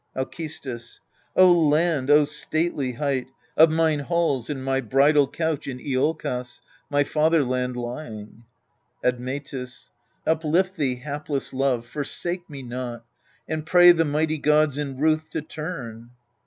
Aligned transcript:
Alcestis. 0.15 0.99
O 1.35 1.51
land, 1.51 2.09
O 2.09 2.25
stately 2.25 2.93
height 2.93 3.27
Of 3.55 3.69
mine 3.71 3.99
halls, 3.99 4.49
and 4.49 4.65
my 4.65 4.81
bridal 4.81 5.27
couch 5.27 5.67
in 5.67 5.77
lolkos, 5.77 6.61
my 6.89 7.03
father 7.03 7.43
land, 7.43 7.77
lying! 7.77 8.43
Admetus. 9.03 9.91
Uplift 10.25 10.75
thee, 10.75 10.95
hapless 10.95 11.53
love, 11.53 11.85
forsake 11.85 12.49
me 12.49 12.63
not, 12.63 13.05
And 13.47 13.63
pray 13.63 13.91
the 13.91 14.03
mighty 14.03 14.39
gods 14.39 14.79
in 14.79 14.97
ruth 14.97 15.29
to 15.33 15.43
turn. 15.43 16.09